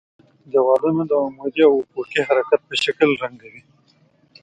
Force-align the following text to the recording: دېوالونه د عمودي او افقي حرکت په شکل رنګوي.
دېوالونه 0.51 1.03
د 1.07 1.11
عمودي 1.23 1.61
او 1.69 1.73
افقي 1.89 2.21
حرکت 2.27 2.61
په 2.67 2.75
شکل 2.83 3.09
رنګوي. 3.23 3.61